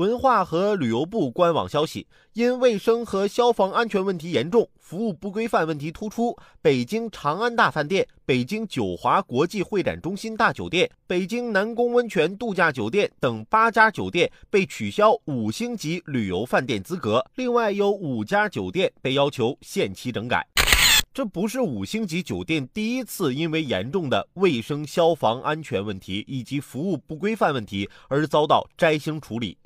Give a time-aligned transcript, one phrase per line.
[0.00, 20.48] 文化和旅游部官网消息，因卫生和消防安全问题严重，服务不规范问题突出，北京长安大饭店、北京九华国际会展中心大酒店、北京南宫温泉度假酒店等八家酒店被取消五星级旅游饭店资格，另外有五家酒店被要求限期整改。
[21.12, 29.58] 这不是五星级酒店第一次因为严重的卫生消防安全问题以及服务不规范问题而遭到摘星处理。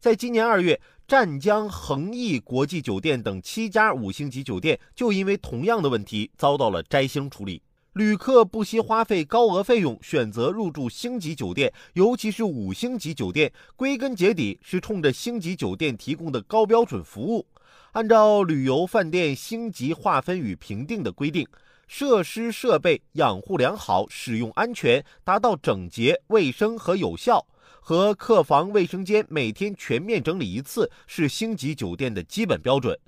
[0.00, 7.62] 在今年二月，湛江恒逸国际酒店等七家五星级酒店就因为同样的问题遭到了摘星处理。
[7.92, 17.46] 旅客不惜花费高额费用选择入住星级酒店，尤其是五星级酒店，归根结底是冲着星级酒店提供的高标准服务。
[17.92, 21.46] 按照旅游饭店星级划分与评定的规定，
[21.86, 27.46] 设施设备养护良好、使用安全、达到整洁、卫生和有效，
[27.80, 32.98] 和客房、卫生间每天全面整理一次是星级酒店的基本标准，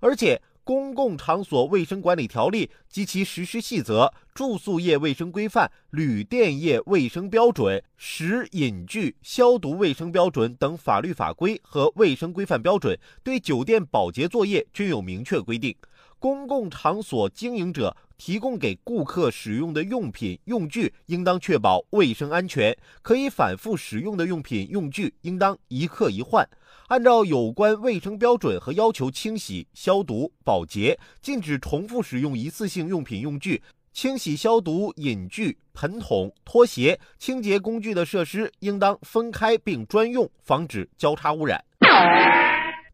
[0.00, 0.40] 而且。
[0.62, 15.74] 公共场所卫生管理条例及其实施细则、住宿业卫生规范、旅店业卫生标准、食饮具消毒卫生标准等法律法规和卫生规范标准，对酒店保洁作业均有明确规定。
[16.20, 26.46] 公共场所经营者提供给顾客使用的用品用具，应当确保卫生安全；可以反复使用的用品用具，应当一客一换。
[26.88, 33.62] 按照有关卫生标准和要求清洗、消毒、保洁，禁止重复使用一次性用品用具。
[33.94, 41.64] 清洗消毒饮具、盆桶、拖鞋、清洁工具的设施应当分开并专用，防止交叉污染。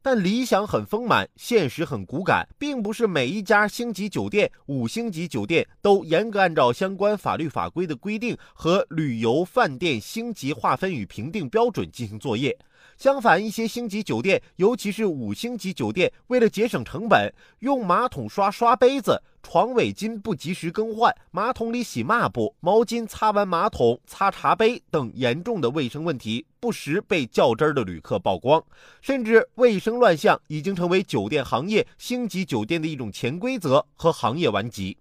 [0.07, 12.57] 但理想很丰满，现实很骨感，并不是每一家星级酒店、五星级酒店都严格按照相关法律法规的规定和旅游饭店星级划分与评定标准进行作业。
[12.97, 19.21] 相反，一些星级酒店，尤其是五星级酒店，为了节省成本，用马桶刷刷杯子。
[19.48, 28.60] 床尾巾不及时更换，马桶里洗抹布，毛巾擦完马桶擦茶杯等严重的卫生问题，不时被较真儿的旅客曝光，
[29.00, 34.98] 甚至卫生乱象已经成为酒店行业星级酒店的一种潜规则和行业顽疾。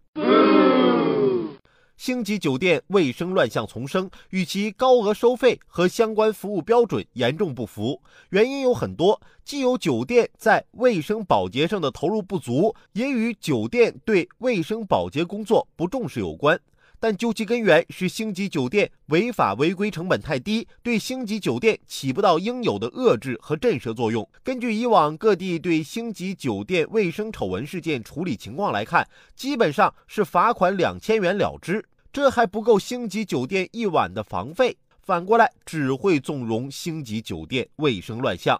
[1.98, 8.02] 星级酒店卫生乱象丛生，与其高额收费和相关服务标准严重不符。
[8.30, 16.60] 原因有很多，既有酒店在卫生保洁上的投入不足，也与酒店对卫生保洁工作不重视有关。
[17.00, 24.28] 但究其根源，是星级酒店违法违规成本太低，对星级酒店起不到应有的遏制和震慑作用。
[24.44, 31.86] 根据以往各地对星级酒店卫生丑闻事件处理情况来看，基本上是罚款两千元了之。
[32.12, 38.60] 这还不够星级酒店一晚的房费，反过来只会纵容星级酒店卫生乱象。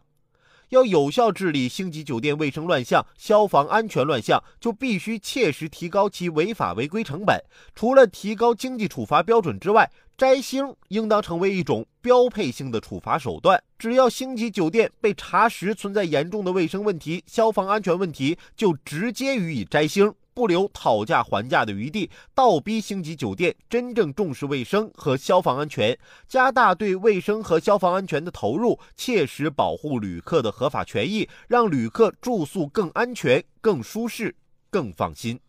[0.76, 7.42] 要有效治理星级酒店卫生乱象、消防安全乱象，就必须切实提高其违法违规成本。
[7.74, 13.62] 除了提高经济处罚标准之外，摘星应当成为一种标配性的处罚手段。
[13.80, 20.14] 只要星级酒店被查实存在严重的卫生问题、消防安全问题，就直接予以摘星。
[20.36, 25.98] 不留讨价还价的余地，倒逼星级酒店真正重视卫生和消防安全，
[26.28, 34.36] 加大对卫生和消防安全的投入，切实保护旅客的合法权益，让旅客住宿更安全、更舒适、
[34.70, 35.40] 更放心。